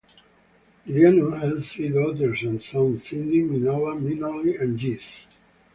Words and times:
Liriano 0.87 1.29
has 1.39 1.71
three 1.73 1.89
daughters 1.89 2.41
and 2.41 2.59
son: 2.59 2.97
Cindy, 2.97 3.43
Minelia, 3.43 3.95
Minelly, 4.01 4.59
and 4.59 4.79
Jesse. 4.79 5.27